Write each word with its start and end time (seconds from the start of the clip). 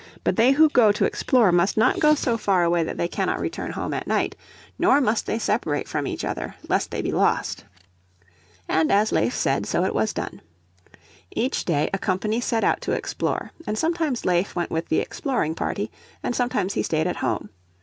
But 0.23 0.35
they 0.35 0.53
who 0.53 0.67
go 0.69 0.91
to 0.91 1.05
explore 1.05 1.51
must 1.51 1.77
not 1.77 1.99
go 1.99 2.15
so 2.15 2.35
far 2.35 2.63
away 2.63 2.81
that 2.81 2.97
they 2.97 3.07
cannot 3.07 3.39
return 3.39 3.73
home 3.73 3.93
at 3.93 4.07
night, 4.07 4.35
nor 4.79 4.99
must 4.99 5.27
they 5.27 5.37
separate 5.37 5.87
from 5.87 6.07
each 6.07 6.25
other, 6.25 6.55
lest 6.67 6.89
they 6.89 7.03
be 7.03 7.11
lost." 7.11 7.65
And 8.67 8.91
as 8.91 9.11
Leif 9.11 9.35
said 9.35 9.67
so 9.67 9.83
it 9.85 9.93
was 9.93 10.11
done. 10.11 10.41
Each 11.29 11.65
day 11.65 11.87
a 11.93 11.99
company 11.99 12.41
set 12.41 12.63
out 12.63 12.81
to 12.81 12.93
explore, 12.93 13.51
and 13.67 13.77
sometimes 13.77 14.25
Leif 14.25 14.55
went 14.55 14.71
with 14.71 14.87
the 14.89 15.01
exploring 15.01 15.53
party, 15.53 15.91
and 16.23 16.35
sometimes 16.35 16.73
he 16.73 16.81
stayed 16.81 17.05
at 17.05 17.17
home. 17.17 17.51